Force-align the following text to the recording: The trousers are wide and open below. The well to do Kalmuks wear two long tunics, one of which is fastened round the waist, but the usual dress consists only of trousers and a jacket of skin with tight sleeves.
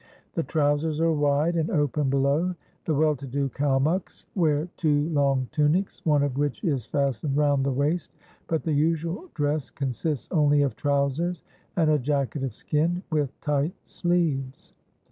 The 0.33 0.41
trousers 0.41 0.99
are 0.99 1.11
wide 1.13 1.55
and 1.55 1.69
open 1.69 2.09
below. 2.09 2.55
The 2.85 2.95
well 2.95 3.15
to 3.17 3.27
do 3.27 3.49
Kalmuks 3.49 4.25
wear 4.33 4.67
two 4.75 5.07
long 5.09 5.47
tunics, 5.51 6.03
one 6.03 6.23
of 6.23 6.39
which 6.39 6.63
is 6.63 6.87
fastened 6.87 7.37
round 7.37 7.63
the 7.63 7.71
waist, 7.71 8.09
but 8.47 8.63
the 8.63 8.73
usual 8.73 9.29
dress 9.35 9.69
consists 9.69 10.27
only 10.31 10.63
of 10.63 10.75
trousers 10.75 11.43
and 11.75 11.91
a 11.91 11.99
jacket 11.99 12.41
of 12.41 12.55
skin 12.55 13.03
with 13.11 13.39
tight 13.41 13.75
sleeves. 13.85 14.73